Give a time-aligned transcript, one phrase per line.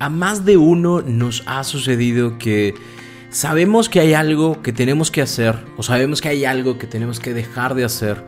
[0.00, 2.74] A más de uno nos ha sucedido que
[3.28, 7.20] sabemos que hay algo que tenemos que hacer o sabemos que hay algo que tenemos
[7.20, 8.24] que dejar de hacer.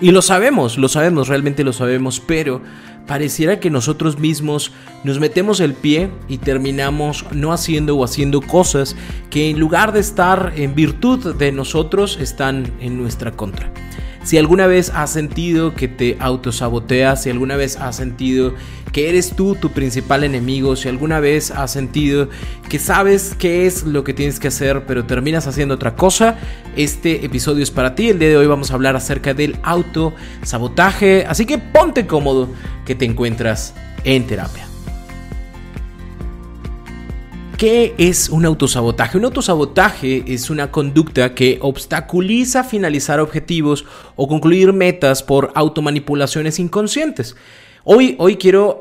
[0.00, 2.60] Y lo sabemos, lo sabemos, realmente lo sabemos, pero
[3.06, 4.72] pareciera que nosotros mismos
[5.04, 8.96] nos metemos el pie y terminamos no haciendo o haciendo cosas
[9.30, 13.72] que en lugar de estar en virtud de nosotros están en nuestra contra.
[14.24, 18.54] Si alguna vez has sentido que te autosaboteas, si alguna vez has sentido
[18.92, 22.28] que eres tú tu principal enemigo, si alguna vez has sentido
[22.68, 26.36] que sabes qué es lo que tienes que hacer, pero terminas haciendo otra cosa,
[26.76, 28.10] este episodio es para ti.
[28.10, 32.48] El día de hoy vamos a hablar acerca del autosabotaje, así que ponte cómodo
[32.86, 33.74] que te encuentras
[34.04, 34.71] en terapia.
[37.56, 39.18] ¿Qué es un autosabotaje?
[39.18, 43.84] Un autosabotaje es una conducta que obstaculiza finalizar objetivos
[44.16, 47.36] o concluir metas por automanipulaciones inconscientes.
[47.84, 48.80] Hoy, hoy quiero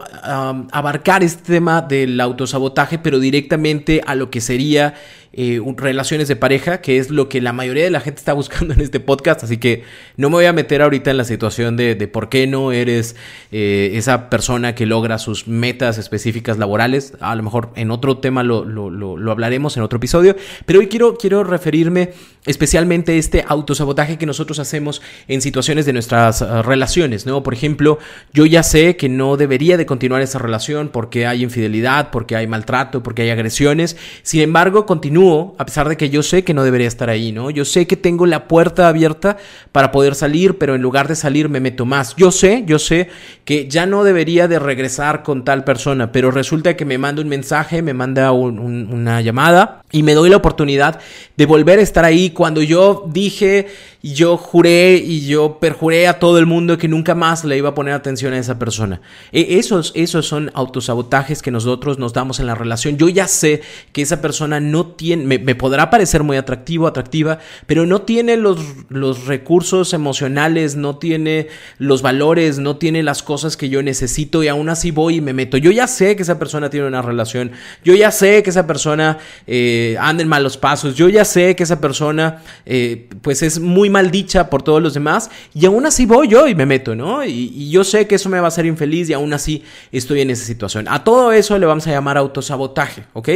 [0.72, 4.96] abarcar este tema del autosabotaje, pero directamente a lo que sería
[5.34, 8.74] eh, relaciones de pareja, que es lo que la mayoría de la gente está buscando
[8.74, 9.44] en este podcast.
[9.44, 9.84] Así que
[10.18, 13.16] no me voy a meter ahorita en la situación de, por qué no eres
[13.52, 17.14] eh, esa persona que logra sus metas específicas laborales.
[17.22, 20.36] A lo mejor en otro tema lo, lo, hablaremos en otro episodio.
[20.66, 22.12] Pero hoy quiero, quiero referirme
[22.46, 27.26] especialmente a este autosabotaje que nosotros hacemos en situaciones de nuestras uh, relaciones.
[27.26, 27.44] ¿no?
[27.44, 28.00] Por ejemplo,
[28.34, 32.48] yo ya sé que no debería de continuar esa relación porque hay infidelidad, porque hay
[32.48, 33.96] maltrato, porque hay agresiones.
[34.24, 35.21] Sin embargo, continúo
[35.58, 37.50] a pesar de que yo sé que no debería estar ahí, ¿no?
[37.50, 39.38] Yo sé que tengo la puerta abierta
[39.72, 42.16] para poder salir, pero en lugar de salir me meto más.
[42.16, 43.10] Yo sé, yo sé
[43.46, 47.30] que ya no debería de regresar con tal persona, pero resulta que me manda un
[47.30, 51.00] mensaje, me manda una llamada y me doy la oportunidad
[51.38, 53.68] de volver a estar ahí cuando yo dije
[54.02, 57.70] y yo juré y yo perjuré a todo el mundo que nunca más le iba
[57.70, 59.02] a poner atención a esa persona.
[59.32, 62.98] E, esos, esos son autosabotajes que nosotros nos damos en la relación.
[62.98, 63.62] Yo ya sé
[63.92, 68.60] que esa persona no tiene, me, podrá parecer muy atractivo, atractiva, pero no tiene los,
[68.90, 74.48] los recursos emocionales, no tiene los valores, no tiene las cosas que yo necesito y
[74.48, 75.58] aún así voy y me meto.
[75.58, 77.52] Yo ya sé que esa persona tiene una relación,
[77.84, 79.18] yo ya sé que esa persona
[79.48, 83.90] eh, anda en malos pasos, yo ya sé que esa persona eh, pues es muy
[83.90, 87.24] maldicha por todos los demás y aún así voy yo y me meto, ¿no?
[87.26, 90.30] Y, yo sé que eso me va a hacer infeliz y aún así estoy en
[90.30, 90.88] esa situación.
[90.90, 93.30] A todo eso le vamos a llamar autosabotaje, ¿ok?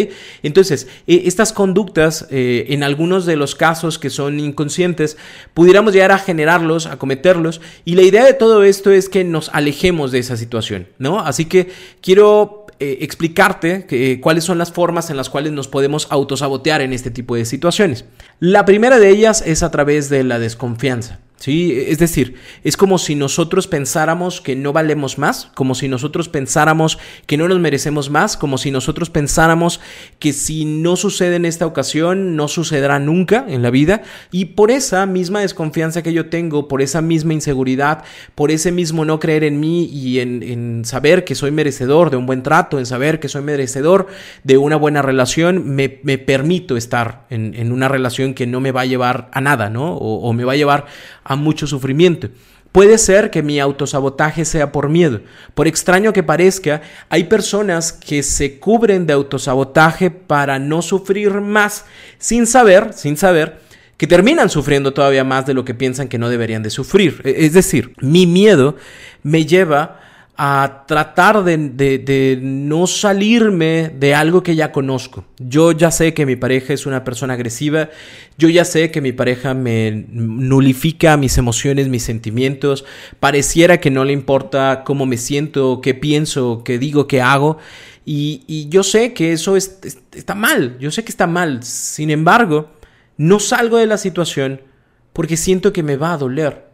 [0.44, 5.18] Entonces, e, estas conductas, eh, en algunos de los casos que son inconscientes,
[5.56, 9.50] pudiéramos llegar a generarlos, a cometerlos y la idea de todo esto es que nos
[9.50, 11.22] alejemos de esa situación, ¿no?
[11.22, 11.72] Así que
[12.02, 16.94] quiero eh, explicarte que, cuáles son las formas en las cuales nos podemos autosabotear en
[16.94, 18.06] este tipo de situaciones.
[18.40, 21.20] La primera de ellas es a través de la desconfianza.
[21.38, 21.74] ¿Sí?
[21.88, 26.98] Es decir, es como si nosotros pensáramos que no valemos más, como si nosotros pensáramos
[27.26, 29.80] que no nos merecemos más, como si nosotros pensáramos
[30.20, 34.04] que si no sucede en esta ocasión, no sucederá nunca en la vida.
[34.32, 38.04] Y por esa misma desconfianza que yo tengo, por esa misma inseguridad,
[38.36, 42.26] por ese mismo no creer en mí y en, saber que soy merecedor de un
[42.26, 44.08] buen trato, en saber que soy merecedor
[44.44, 48.86] de una buena relación, me, permito estar en, una relación que no me va a
[48.86, 49.96] llevar a nada, ¿no?
[49.96, 50.86] o me va a llevar
[51.26, 52.30] a mucho sufrimiento.
[52.72, 55.22] Puede ser que mi autosabotaje sea por miedo.
[55.54, 61.86] Por extraño que parezca, hay personas que se cubren de autosabotaje para no sufrir más,
[62.18, 63.60] sin saber, sin saber,
[63.96, 67.22] que terminan sufriendo todavía más de lo que piensan que no deberían de sufrir.
[67.24, 68.76] E, es decir, mi miedo
[69.24, 70.02] me lleva
[70.38, 75.24] a tratar de, no salirme de algo que ya conozco.
[75.40, 77.90] Yo ya sé que mi pareja es una persona agresiva,
[78.38, 82.84] yo ya sé que mi pareja me nulifica mis emociones, mis sentimientos,
[83.20, 87.58] pareciera que no le importa cómo me siento, qué pienso, qué digo, qué hago,
[88.06, 92.70] y, yo sé que eso está mal, yo sé que está mal, sin embargo,
[93.18, 94.62] no salgo de la situación
[95.14, 96.66] porque siento que me va a doler.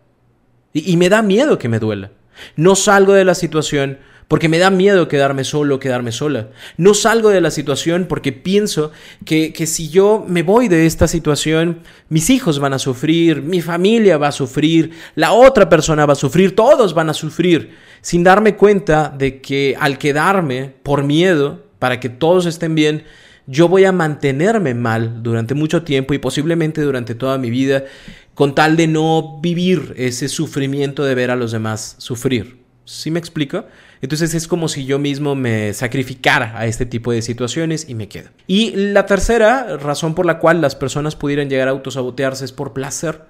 [0.73, 2.11] Y me da miedo que me duela.
[2.55, 3.97] No salgo de la situación
[4.31, 6.51] porque me da miedo quedarme solo, quedarme sola.
[6.77, 8.93] No salgo de la situación porque pienso
[9.25, 13.59] que, que, si yo me voy de esta situación, mis hijos van a sufrir, mi
[13.59, 18.23] familia va a sufrir, la otra persona va a sufrir, todos van a sufrir, sin
[18.23, 23.03] darme cuenta de que al quedarme por miedo, para que todos estén bien,
[23.47, 27.85] yo voy a mantenerme mal durante mucho tiempo y posiblemente durante toda mi vida
[28.33, 32.61] con tal de no vivir ese sufrimiento de ver a los demás sufrir.
[32.85, 33.65] ¿Sí me explico?
[34.01, 38.09] Entonces es como si yo mismo me sacrificara a este tipo de situaciones y me
[38.09, 38.29] quedo.
[38.47, 42.73] Y la tercera razón por la cual las personas pudieran llegar a autosabotearse es por
[42.73, 43.21] placer.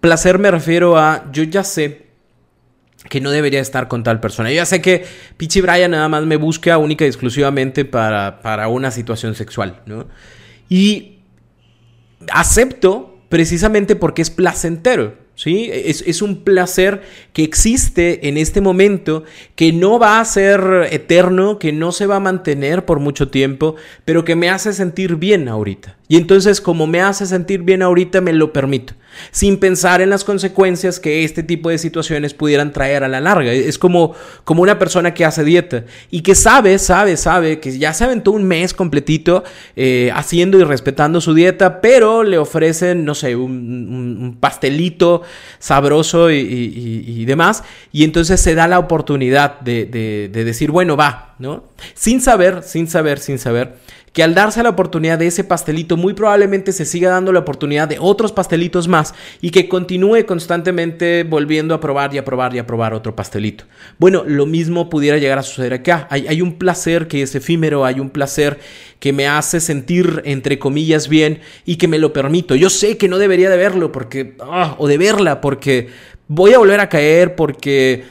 [0.00, 2.09] Placer me refiero a yo ya sé
[3.08, 4.50] que no debería estar con tal persona.
[4.50, 5.04] Yo ya sé que
[5.36, 10.06] Pichi Brian nada más me busca única y exclusivamente para, para una situación sexual, ¿no?
[10.68, 11.20] Y
[12.32, 15.18] acepto precisamente porque es placentero.
[15.36, 15.70] ¿Sí?
[15.72, 17.00] Es, es, un placer
[17.32, 19.24] que existe en este momento,
[19.54, 23.76] que no va a ser eterno, que no se va a mantener por mucho tiempo,
[24.04, 25.96] pero que me hace sentir bien ahorita.
[26.08, 28.92] Y entonces como me hace sentir bien ahorita, me lo permito
[29.30, 33.52] sin pensar en las consecuencias que este tipo de situaciones pudieran traer a la larga.
[33.52, 34.14] Es como,
[34.44, 38.32] como una persona que hace dieta y que sabe, sabe, sabe que ya se aventó
[38.32, 39.44] un mes completito
[39.76, 45.22] eh, haciendo y respetando su dieta, pero le ofrecen, no sé, un, pastelito
[45.58, 51.64] sabroso y, demás, y entonces se da la oportunidad de, de decir, bueno, va, ¿no?
[51.94, 53.74] Sin saber, sin saber, sin saber
[54.12, 57.86] que al darse la oportunidad de ese pastelito, muy probablemente se siga dando la oportunidad
[57.86, 62.58] de otros pastelitos más y que continúe constantemente volviendo a probar y a probar y
[62.58, 63.64] a probar otro pastelito.
[63.98, 66.08] Bueno, lo mismo pudiera llegar a suceder acá.
[66.10, 68.58] Hay, hay un placer que es efímero, hay un placer
[68.98, 72.56] que me hace sentir, entre comillas, bien y que me lo permito.
[72.56, 75.88] Yo sé que no debería de verlo porque, ah, o de verla porque
[76.26, 78.04] voy a volver a caer porque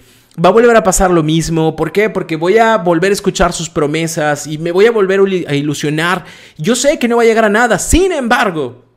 [0.43, 1.75] va a volver a pasar lo mismo.
[1.75, 2.09] ¿Por qué?
[2.09, 6.25] Porque voy a volver a escuchar sus promesas y me voy a volver a ilusionar.
[6.57, 7.79] Yo sé que no va a llegar a nada.
[7.79, 8.88] Sin embargo,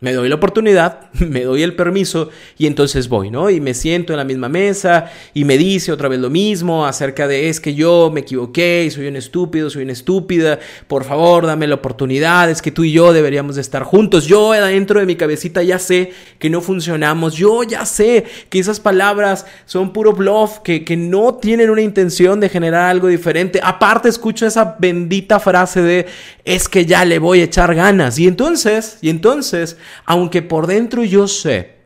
[0.00, 3.50] me doy la oportunidad, me doy el permiso y entonces voy, ¿no?
[3.50, 7.26] Y me siento en la misma mesa y me dice otra vez lo mismo acerca
[7.26, 11.66] de es que yo me equivoqué, soy un estúpido, soy una estúpida, por favor dame
[11.66, 14.26] la oportunidad, es que tú y yo deberíamos de estar juntos.
[14.26, 18.78] Yo dentro de mi cabecita ya sé que no funcionamos, yo ya sé que esas
[18.78, 23.60] palabras son puro bluff, que, que no tienen una intención de generar algo diferente.
[23.62, 26.06] Aparte escucho esa bendita frase de
[26.44, 28.18] es que ya le voy a echar ganas.
[28.18, 31.76] Y entonces, y entonces aunque por dentro yo sé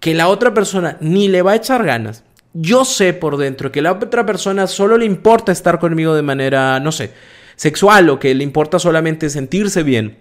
[0.00, 2.24] que la otra persona ni le va a echar ganas,
[2.54, 6.80] yo sé por dentro que la otra persona solo le importa estar conmigo de manera,
[6.80, 7.12] no sé,
[7.56, 10.18] sexual o que le importa solamente sentirse bien,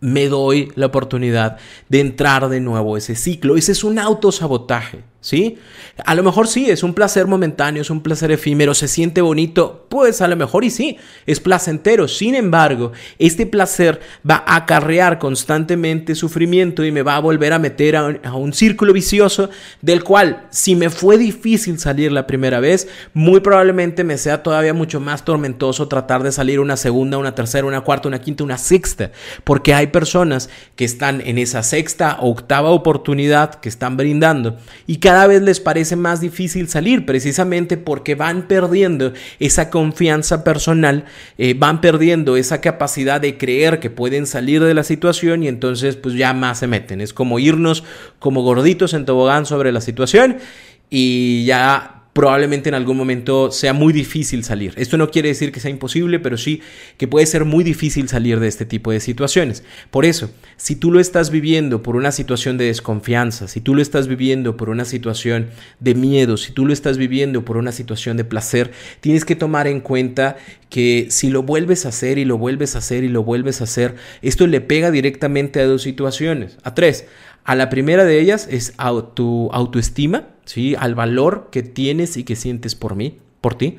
[0.00, 1.56] me doy la oportunidad
[1.88, 3.56] de entrar de nuevo a ese ciclo.
[3.56, 5.02] Ese es un autosabotaje.
[5.24, 5.56] ¿Sí?
[6.04, 9.86] A lo mejor sí, es un placer momentáneo, es un placer efímero, se siente bonito,
[9.88, 12.08] pues a lo mejor y sí, es placentero.
[12.08, 17.58] Sin embargo, este placer va a acarrear constantemente sufrimiento y me va a volver a
[17.58, 19.48] meter a un, a un círculo vicioso
[19.80, 24.74] del cual, si me fue difícil salir la primera vez, muy probablemente me sea todavía
[24.74, 28.58] mucho más tormentoso tratar de salir una segunda, una tercera, una cuarta, una quinta, una
[28.58, 29.10] sexta,
[29.42, 34.98] porque hay personas que están en esa sexta o octava oportunidad que están brindando y
[34.98, 41.04] cada cada vez les parece más difícil salir, precisamente porque van perdiendo esa confianza personal,
[41.38, 45.94] eh, van perdiendo esa capacidad de creer que pueden salir de la situación y entonces
[45.94, 47.00] pues ya más se meten.
[47.00, 47.84] Es como irnos
[48.18, 50.38] como gorditos en tobogán sobre la situación
[50.90, 54.72] y ya probablemente en algún momento sea muy difícil salir.
[54.76, 56.62] Esto no quiere decir que sea imposible, pero sí
[56.96, 59.64] que puede ser muy difícil salir de este tipo de situaciones.
[59.90, 63.82] Por eso, si tú lo estás viviendo por una situación de desconfianza, si tú lo
[63.82, 65.48] estás viviendo por una situación
[65.80, 69.66] de miedo, si tú lo estás viviendo por una situación de placer, tienes que tomar
[69.66, 70.36] en cuenta
[70.70, 73.64] que si lo vuelves a hacer y lo vuelves a hacer y lo vuelves a
[73.64, 77.06] hacer, esto le pega directamente a dos situaciones, a tres.
[77.44, 78.74] A la primera de ellas es
[79.14, 80.74] tu autoestima, ¿sí?
[80.78, 83.78] Al valor que tienes y que sientes por mí, por ti.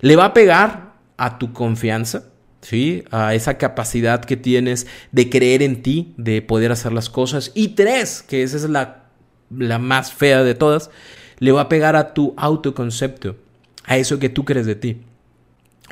[0.00, 2.24] Le va a pegar a tu confianza,
[2.60, 3.02] ¿sí?
[3.10, 7.50] A esa capacidad que tienes de creer en ti, de poder hacer las cosas.
[7.54, 9.08] Y tres, que esa es la,
[9.50, 10.90] la más fea de todas,
[11.40, 13.36] le va a pegar a tu autoconcepto,
[13.84, 15.02] a eso que tú crees de ti.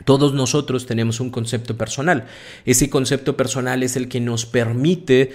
[0.04, 2.26] Todos nosotros tenemos un concepto personal.
[2.64, 5.32] Ese concepto personal es el que nos permite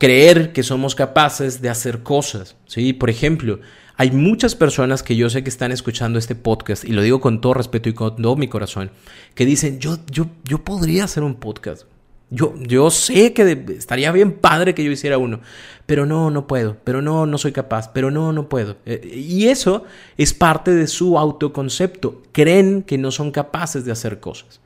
[0.00, 2.94] creer que somos capaces de hacer cosas, ¿sí?
[2.94, 3.60] Por ejemplo,
[3.96, 7.42] hay muchas personas que yo sé que están escuchando este podcast, y lo digo con
[7.42, 8.90] todo respeto y con todo mi corazón,
[9.34, 11.82] que dicen, yo, yo, yo podría hacer un podcast.
[12.30, 15.40] Yo, yo sé que estaría bien padre que yo hiciera uno,
[15.84, 18.78] pero no, no puedo, pero no, no soy capaz, pero no, no puedo.
[18.86, 19.84] Eh, y eso
[20.16, 22.22] es parte de su autoconcepto.
[22.32, 24.60] Creen que no son capaces de hacer cosas.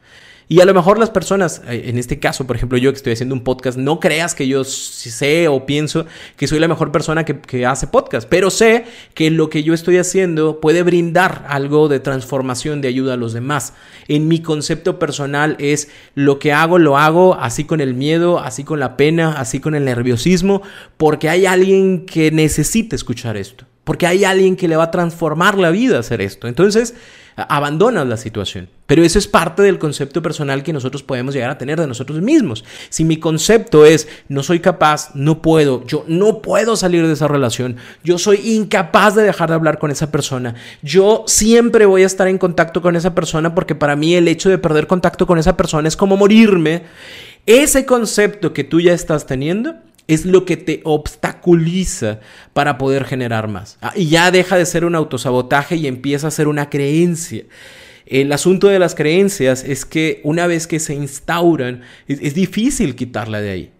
[0.48, 3.14] Y a lo mejor las personas, eh, en este caso, por ejemplo, yo que estoy
[3.14, 6.04] haciendo un podcast, no creas que yo sé o pienso
[6.36, 8.84] que soy la mejor persona que, hace podcast, pero sé
[9.14, 13.32] que lo que yo estoy haciendo puede brindar algo de transformación, de ayuda a los
[13.32, 13.72] demás.
[14.06, 18.64] En mi concepto personal es lo que hago, lo hago así con el miedo, así
[18.64, 20.62] con la pena, así con el nerviosismo,
[20.98, 25.58] porque hay alguien que necesita escuchar esto, porque hay alguien que le va a transformar
[25.58, 26.48] la vida hacer esto.
[26.48, 26.94] Entonces,
[27.36, 28.68] abandonas la situación.
[28.86, 32.20] Pero eso es parte del concepto personal que nosotros podemos llegar a tener de nosotros
[32.20, 32.64] mismos.
[32.90, 37.28] Si mi concepto es no soy capaz, no puedo, yo no puedo salir de esa
[37.28, 42.06] relación, yo soy incapaz de dejar de hablar con esa persona, yo siempre voy a
[42.06, 45.38] estar en contacto con esa persona porque para mí el hecho de perder contacto con
[45.38, 46.82] esa persona es como morirme.
[47.46, 49.74] Ese concepto que tú ya estás teniendo
[50.06, 52.20] es lo que te obstaculiza
[52.52, 53.78] para poder generar más.
[53.80, 57.44] Ah, y ya deja de ser un autosabotaje y empieza a ser una creencia.
[58.06, 63.40] El asunto de las creencias es que una vez que se instauran, es, difícil quitarla
[63.40, 63.72] de ahí.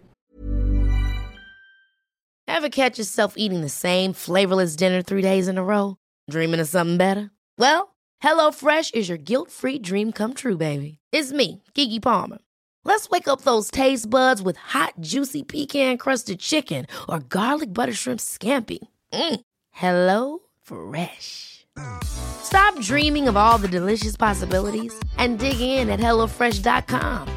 [2.47, 5.97] Ever catch yourself eating the same flavorless dinner three days in a row?
[6.31, 7.31] Dreaming of something better?
[7.59, 10.99] Well, HelloFresh is your guilt-free dream come true, baby.
[11.12, 12.38] It's me, Kiki Palmer.
[12.87, 17.95] Let's wake up those taste buds with hot, juicy pecan crusted chicken or garlic butter
[17.95, 18.79] shrimp scampi.
[19.12, 19.41] Mm.
[19.71, 21.67] Hello Fresh.
[22.05, 27.29] Stop dreaming of all the delicious possibilities and dig in at HelloFresh.com.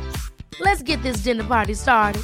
[0.60, 2.24] Let's get this dinner party started.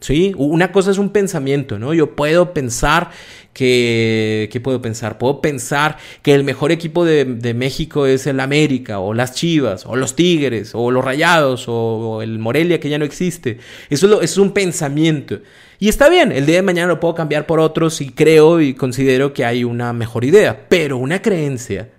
[0.00, 1.92] Sí, una cosa es un pensamiento, ¿no?
[1.92, 3.10] Yo puedo pensar
[3.52, 5.18] que, ¿qué puedo pensar?
[5.18, 9.96] Puedo pensar que el mejor equipo de, México es el América, o las Chivas, o
[9.96, 13.58] los Tigres, o los Rayados, o, el Morelia que ya no existe.
[13.88, 15.40] Eso es, un pensamiento.
[15.78, 18.74] Y está bien, el día de mañana lo puedo cambiar por otros y creo y
[18.74, 20.68] considero que hay una mejor idea.
[20.68, 21.90] Pero una creencia,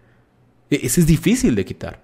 [0.70, 2.02] e, eso es difícil de quitar.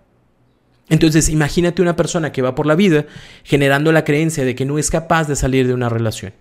[0.90, 3.06] Entonces, imagínate una persona que va por la vida
[3.44, 6.34] generando la creencia de que no es capaz de salir de una relación.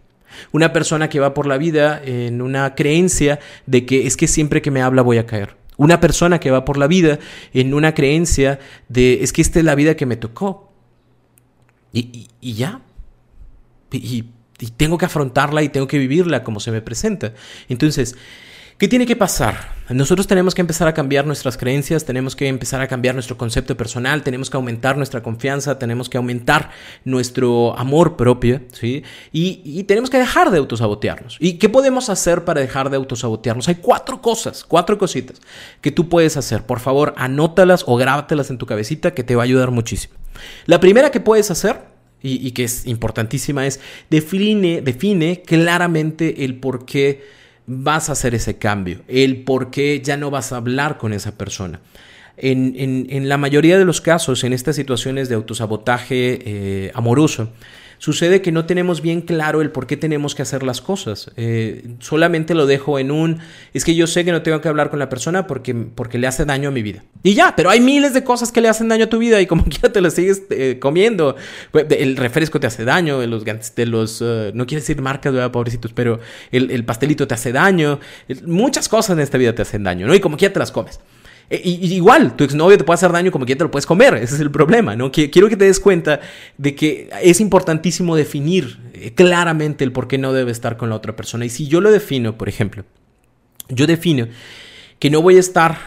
[0.53, 4.63] Una persona que va por la vida en una creencia de que es que siempre
[4.63, 5.57] que me habla voy a caer.
[5.77, 7.19] Una persona que va por la vida
[7.53, 10.73] en una creencia de es que esta es la vida que me tocó.
[11.93, 12.83] Y, ya.
[13.91, 14.25] y
[14.77, 17.33] tengo que afrontarla y tengo que vivirla como se me presenta.
[17.69, 18.17] Entonces,
[18.79, 19.75] ¿Qué tiene que pasar?
[19.89, 23.75] Nosotros tenemos que empezar a cambiar nuestras creencias, tenemos que empezar a cambiar nuestro concepto
[23.75, 26.69] personal, tenemos que aumentar nuestra confianza, tenemos que aumentar
[27.03, 29.03] nuestro amor propio, ¿sí?
[29.33, 31.39] Y, tenemos que dejar de autosabotearnos.
[31.41, 33.67] ¿Y qué podemos hacer para dejar de autosabotearnos?
[33.69, 35.41] Hay cuatro cosas, cuatro cositas
[35.81, 36.67] que tú puedes hacer.
[36.67, 40.17] Por favor, anótalas o grábatelas en tu cabecita que te va a ayudar muchísimo.
[40.67, 41.81] La primera que puedes hacer
[42.21, 43.81] y, y que es importantísima es
[44.11, 50.17] define, define claramente el por qué vas a hacer ese cambio, el por qué ya
[50.17, 51.81] no vas a hablar con esa persona.
[52.39, 57.51] En, la mayoría de los casos, en estas situaciones de autosabotaje eh, amoroso,
[57.99, 61.31] Sucede que no tenemos bien claro el por qué tenemos que hacer las cosas.
[61.37, 63.39] Eh, solamente lo dejo en un,
[63.73, 66.27] es que yo sé que no tengo que hablar con la persona porque, porque le
[66.27, 67.05] hace daño a mi vida.
[67.23, 69.47] Y ya, pero hay miles de cosas que le hacen daño a tu vida y
[69.47, 71.37] como quiera te las sigues eh, comiendo.
[71.73, 73.27] El refresco te hace daño, de
[73.87, 78.01] los uh, no quiero decir marcas, pobrecitos, pero el, el pastelito te hace daño.
[78.45, 80.15] Muchas cosas en esta vida te hacen daño, ¿no?
[80.15, 81.01] Y como quiera te las comes.
[81.49, 84.35] Eh, igual, tu exnovio te puede hacer daño como que te lo puedes comer, ese
[84.35, 85.13] es el problema, ¿no?
[85.13, 86.21] Quiero que te des cuenta
[86.59, 90.97] de que es importantísimo definir eh, claramente el por qué no debe estar con la
[90.97, 91.45] otra persona.
[91.45, 92.85] Y si yo lo defino, por ejemplo,
[93.69, 94.27] yo defino
[94.99, 95.79] que no voy a estar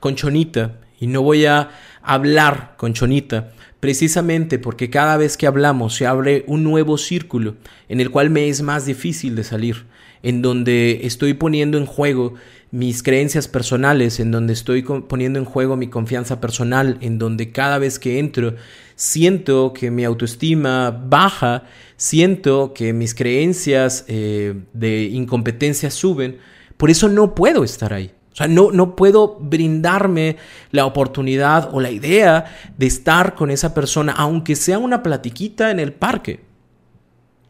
[0.00, 1.70] con Chonita y no voy a
[2.02, 7.56] hablar con Chonita precisamente porque cada vez que hablamos se abre un nuevo círculo
[7.88, 9.86] en el cual me es más difícil de salir,
[10.22, 12.34] en donde estoy poniendo en juego
[12.72, 17.78] mis creencias personales, en donde estoy poniendo en juego mi confianza personal, en donde cada
[17.78, 18.54] vez que entro
[18.96, 21.64] siento que mi autoestima baja,
[21.96, 26.38] siento que mis creencias eh, de incompetencia suben,
[26.78, 28.10] por eso no puedo estar ahí.
[28.32, 30.38] O sea, no, no puedo brindarme
[30.70, 32.46] la oportunidad o la idea
[32.78, 36.40] de estar con esa persona, aunque sea una platiquita en el parque.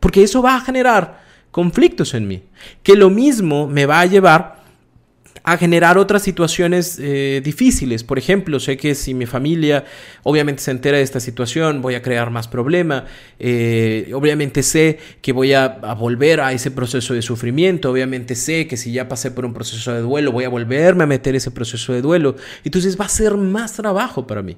[0.01, 2.43] Porque eso va a generar conflictos en mí.
[2.83, 4.62] Que lo mismo me va a llevar
[5.45, 8.05] a generar otras situaciones eh, difíciles.
[8.05, 9.85] Por ejemplo, sé que si mi familia
[10.23, 13.07] obviamente se entera de esta situación, voy a crear más problema.
[13.39, 17.91] Eh, obviamente sé que voy a, a, volver a ese proceso de sufrimiento.
[17.91, 21.07] Obviamente sé que si ya pasé por un proceso de duelo, voy a volverme a
[21.07, 22.37] meter ese proceso de duelo.
[22.65, 24.57] Entonces va a ser más trabajo para mí.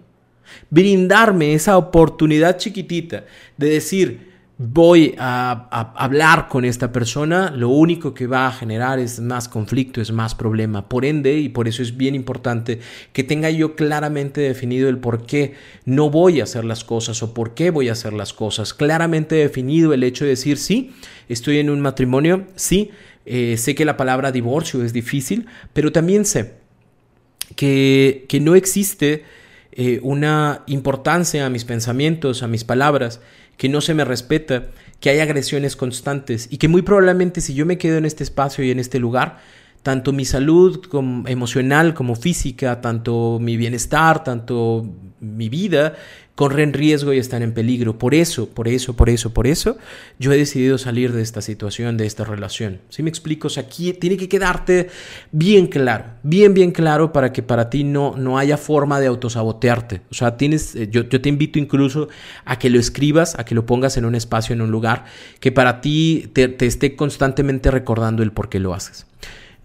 [0.69, 3.25] Brindarme esa oportunidad chiquitita
[3.57, 9.19] de decir, voy a, hablar con esta persona, lo único que va a generar es
[9.21, 10.89] más conflicto, es más problema.
[10.89, 12.79] Por ende, y por eso es bien importante
[13.13, 17.35] que tenga yo claramente definido el por qué no voy a hacer las cosas o
[17.35, 18.75] por qué voy a hacer las cosas.
[18.75, 20.93] Claramente definido el hecho de decir, sí,
[21.29, 22.91] estoy en un matrimonio, sí,
[23.27, 26.55] eh, sé que la palabra divorcio es difícil, pero también sé
[27.57, 29.25] que, que no existe
[29.77, 33.21] eh, una importancia a mis pensamientos, a mis palabras,
[33.57, 34.65] que no se me respeta,
[35.01, 38.65] que hay agresiones constantes y que muy probablemente si yo me quedo en este espacio
[38.65, 39.39] y en este lugar,
[39.83, 40.81] tanto mi salud
[41.27, 44.89] emocional como física, tanto mi bienestar, tanto
[45.21, 45.95] mi vida,
[46.35, 47.99] corren riesgo y están en peligro.
[47.99, 49.77] Por eso, por eso, por eso, por eso,
[50.19, 52.81] yo he decidido salir de esta situación, de esta relación.
[52.89, 53.47] Si me explico?
[53.47, 54.89] O sea, aquí tiene que quedarte
[55.31, 60.01] bien claro, bien, bien claro para que para ti no, no haya forma de autosabotearte.
[60.11, 62.09] O sea, tienes, eh, yo, yo te invito incluso
[62.45, 65.05] a que lo escribas, a que lo pongas en un espacio, en un lugar,
[65.39, 69.07] que para ti te esté constantemente recordando el por qué lo haces.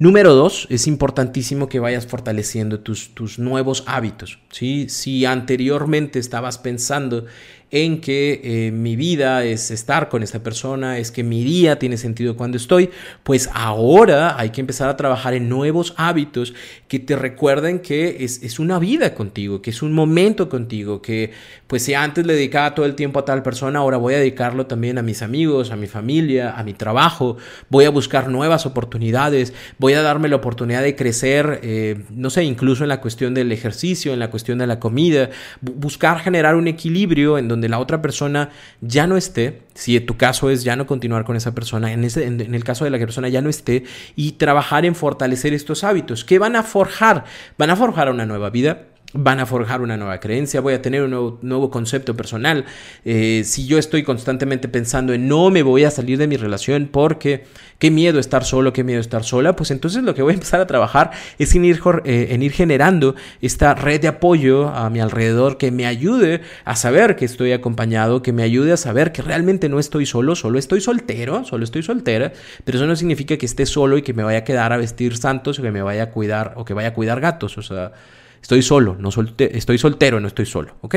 [0.02, 4.40] Número dos, es importantísimo que vayas fortaleciendo tus, tus nuevos hábitos.
[4.50, 4.88] ¿sí?
[4.88, 7.26] Si anteriormente estabas pensando
[7.72, 11.98] en que eh, mi vida es estar con esta persona, es que mi día tiene
[11.98, 12.90] sentido cuando estoy,
[13.24, 16.54] pues ahora hay que empezar a trabajar en nuevos hábitos
[16.88, 21.32] que te recuerden que es, es una vida contigo, que es un momento contigo, que
[21.68, 24.66] pues si antes le dedicaba todo el tiempo a tal persona, ahora voy a dedicarlo
[24.66, 27.38] también a mis amigos, a mi familia, a mi trabajo,
[27.70, 32.44] voy a buscar nuevas oportunidades, voy a darme la oportunidad de crecer, eh, no sé,
[32.44, 35.30] incluso en la cuestión del ejercicio, en la cuestión de la comida,
[35.62, 38.50] buscar generar un equilibrio en donde donde la otra persona
[38.80, 42.26] ya no esté, si tu caso es ya no continuar con esa persona, en, ese,
[42.26, 43.84] en, el caso de la persona ya no esté,
[44.16, 46.24] y trabajar en fortalecer estos hábitos.
[46.24, 47.26] Que van a forjar,
[47.58, 51.02] van a forjar una nueva vida, van a forjar una nueva creencia, voy a tener
[51.02, 52.66] un nuevo, concepto personal.
[53.06, 56.90] Eh, si yo estoy constantemente pensando en no me voy a salir de mi relación
[56.92, 57.46] porque
[57.80, 60.62] qué miedo estar solo, qué miedo estar sola, pues entonces lo que voy a empezar
[60.62, 65.00] a trabajar es en ir, eh, en ir generando esta red de apoyo a mi
[65.00, 69.22] alrededor que me ayude a saber que estoy acompañado, que me ayude a saber que
[69.22, 72.32] realmente no estoy solo, solo estoy soltero, solo estoy soltera,
[72.64, 75.18] pero eso no significa que esté solo y que me vaya a quedar a vestir
[75.18, 77.92] santos o que me vaya a cuidar o que vaya a cuidar gatos, o sea,
[78.42, 80.96] Estoy solo, no estoy soltero, no estoy solo, ¿ok?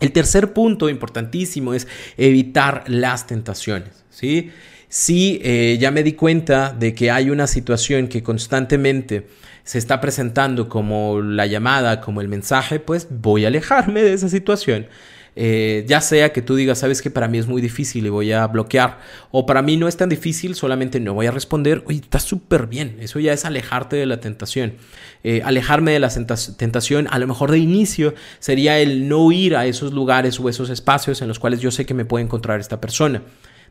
[0.00, 1.86] El tercer punto importantísimo es
[2.16, 4.50] evitar las tentaciones, ¿sí?
[4.88, 9.28] Si eh, ya me di cuenta de que hay una situación que constantemente
[9.62, 14.28] se está presentando como la llamada, como el mensaje, pues voy a alejarme de esa
[14.28, 14.88] situación.
[15.36, 18.32] Eh, ya sea que tú digas, sabes que para mí es muy difícil y voy
[18.32, 18.98] a bloquear,
[19.30, 22.66] o para mí no es tan difícil, solamente no voy a responder, oye, está súper
[22.66, 24.74] bien, eso ya es alejarte de la tentación.
[25.22, 29.66] Eh, alejarme de la tentación, a lo mejor de inicio, sería el no ir a
[29.66, 32.80] esos lugares o esos espacios en los cuales yo sé que me puede encontrar esta
[32.80, 33.22] persona.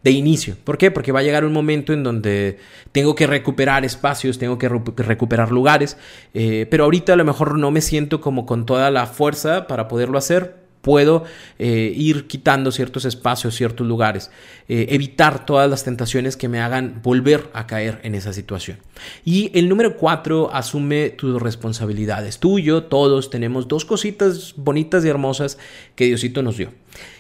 [0.02, 0.56] De inicio.
[0.64, 0.92] ¿Por qué?
[0.92, 2.58] Porque va a llegar un momento en donde
[2.94, 5.98] tengo que recuperar espacios, tengo que recuperar lugares,
[6.34, 9.90] eh, pero ahorita a lo mejor no me siento como con toda la fuerza para
[9.90, 11.24] poderlo hacer, puedo
[11.58, 14.32] eh, ir quitando ciertos espacios, ciertos lugares,
[14.68, 18.78] eh, evitar todas las tentaciones que me hagan volver a caer en esa situación.
[19.26, 22.40] Y el número cuatro, asume tus responsabilidades.
[22.40, 25.58] Tú yo, todos tenemos dos cositas bonitas y hermosas
[25.96, 26.72] que Diosito nos dio.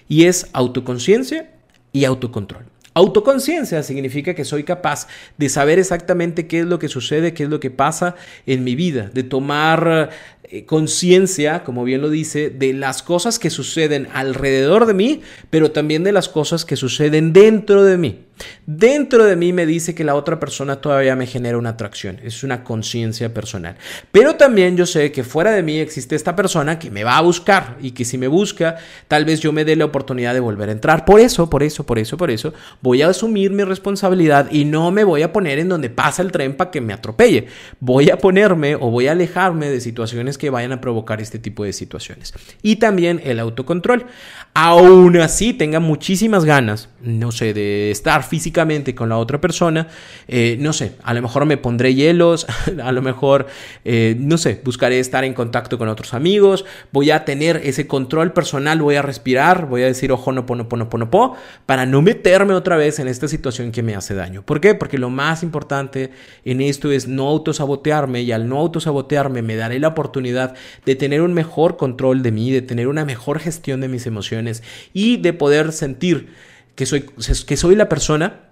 [0.08, 1.52] Y es autoconciencia
[1.92, 2.66] y autocontrol.
[2.96, 7.50] Autoconciencia significa que soy capaz de saber exactamente qué es lo que sucede, qué es
[7.50, 10.10] lo que pasa en mi vida, de tomar
[10.52, 15.70] eh, conciencia, como bien lo dice, de las cosas que suceden alrededor de mí, pero
[15.70, 18.20] también de las cosas que suceden dentro de mí.
[18.66, 22.44] Dentro de mí me dice que la otra persona todavía me genera una atracción, es
[22.44, 23.76] una conciencia personal.
[24.12, 27.22] Pero también yo sé que fuera de mí existe esta persona que me va a
[27.22, 30.70] buscar y que si me busca, tal vez yo me dé la oportunidad de volver
[30.70, 31.06] a entrar.
[31.06, 34.92] Por eso, por eso, por eso, por eso, voy a asumir mi responsabilidad y no
[34.92, 37.48] me voy a poner en donde pasa el tren para que me atropelle.
[37.80, 41.64] Voy a ponerme o voy a alejarme de situaciones que vayan a provocar este tipo
[41.64, 42.34] de situaciones.
[42.64, 44.08] Y también el autocontrol.
[44.56, 49.88] Aún así, tenga muchísimas ganas, no sé, de estar físicamente con la otra persona,
[50.28, 52.48] eh, no sé, a lo mejor me pondré hielos,
[52.84, 53.48] a lo mejor,
[53.86, 58.34] eh, no sé, buscaré estar en contacto con otros amigos, voy a tener ese control
[58.34, 62.02] personal, voy a respirar, voy a decir ojo, no, no, no, no, no, para no
[62.02, 64.42] meterme otra vez en esta situación que me hace daño.
[64.44, 64.76] ¿Por qué?
[64.76, 66.12] Porque lo más importante
[66.46, 71.22] en esto es no autosabotearme y al no autosabotearme me daré la oportunidad de tener
[71.22, 74.64] un mejor control de mí, de tener una mejor gestión de mis emociones
[74.94, 76.30] y de poder sentir
[76.76, 77.06] que soy,
[77.46, 78.50] que soy la persona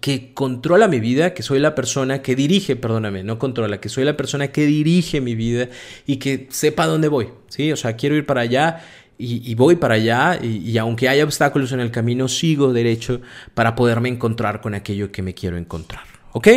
[0.00, 4.04] que controla mi vida, que soy la persona que dirige, perdóname, no controla, que soy
[4.04, 5.68] la persona que dirige mi vida
[6.06, 7.72] y que sepa dónde voy, ¿sí?
[7.72, 8.82] O sea, quiero ir para allá
[9.18, 13.22] y, voy para allá y, aunque haya obstáculos en el camino, sigo derecho
[13.54, 16.04] para poderme encontrar con aquello que me quiero encontrar.
[16.32, 16.48] ¿Ok?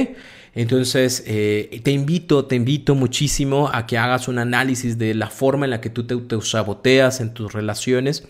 [0.53, 5.65] Entonces, eh, te invito, te invito muchísimo a que hagas un análisis de la forma
[5.65, 8.23] en la que tú te, te saboteas en tus relaciones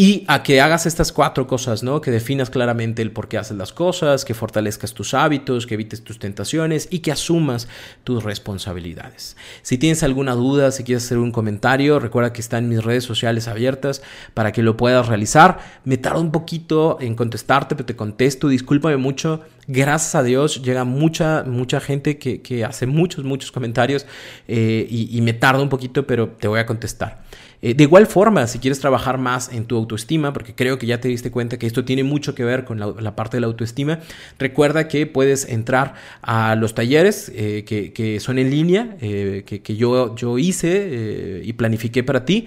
[0.00, 2.00] y a que hagas estas cuatro cosas, ¿no?
[2.00, 6.02] Que definas claramente el por qué haces las cosas, que fortalezcas tus hábitos, que evites
[6.02, 7.68] tus tentaciones y que asumas
[8.02, 9.36] tus responsabilidades.
[9.60, 13.46] Si tienes alguna duda, si quieres hacer un comentario, recuerda que están mis redes sociales
[13.46, 14.00] abiertas
[14.32, 15.58] para que lo puedas realizar.
[15.84, 19.42] Me tardo un poquito en contestarte, pero te contesto, discúlpame mucho.
[19.66, 24.06] Gracias a Dios llega mucha, mucha gente que, hace muchos, muchos comentarios
[24.48, 27.20] eh, y, y me tarda un poquito, pero te voy a contestar.
[27.62, 31.00] Eh, de igual forma, si quieres trabajar más en tu autoestima, porque creo que ya
[31.00, 34.00] te diste cuenta que esto tiene mucho que ver con la, parte de la autoestima,
[34.38, 40.16] recuerda que puedes entrar a los talleres eh, que, son en línea, eh, que, yo,
[40.16, 42.46] yo hice y planifiqué para ti.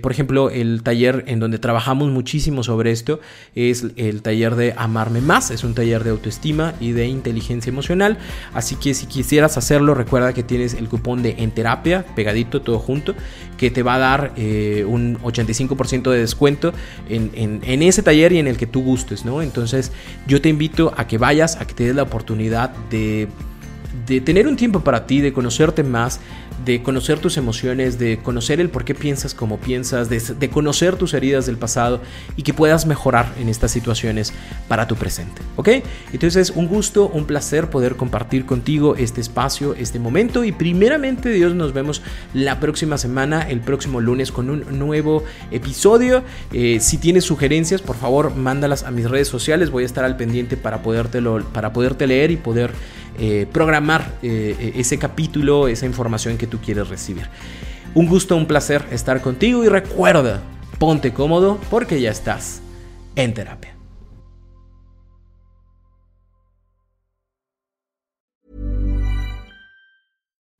[0.00, 3.20] por ejemplo, el taller en donde trabajamos muchísimo sobre esto
[3.54, 8.18] es el taller de Amarme Más, es un taller de autoestima y de inteligencia emocional.
[8.54, 12.78] Así que si quisieras hacerlo, recuerda que tienes el cupón de En Terapia, pegadito, todo
[12.78, 13.14] junto,
[13.56, 16.72] que te va a dar eh, un 85% de descuento
[17.08, 19.42] en, ese taller y en el que tú gustes, ¿no?
[19.42, 19.90] Entonces
[20.28, 23.26] yo te invito a que vayas, a que te des la oportunidad de,
[24.06, 26.20] de tener un tiempo para ti, de conocerte más,
[26.64, 31.14] de conocer tus emociones, de conocer el por qué piensas como piensas, de, conocer tus
[31.14, 32.00] heridas del pasado
[32.36, 34.32] y que puedas mejorar en estas situaciones
[34.66, 35.40] para tu presente.
[35.56, 35.68] ¿Ok?
[36.12, 41.54] Entonces, un gusto, un placer poder compartir contigo este espacio, este momento y primeramente Dios
[41.54, 42.02] nos vemos
[42.34, 46.22] la próxima semana, el próximo lunes con un nuevo episodio.
[46.52, 50.16] Eh, si tienes sugerencias, por favor, mándalas a mis redes sociales, voy a estar al
[50.16, 52.72] pendiente para, podértelo, para poderte leer y poder
[53.20, 53.46] eh,
[53.88, 57.26] programar eh, ese capítulo, esa información que tú quieres recibir.
[57.94, 60.42] Un gusto, un placer estar contigo y recuerda,
[60.78, 62.60] ponte cómodo porque ya estás
[63.16, 63.77] en terapia.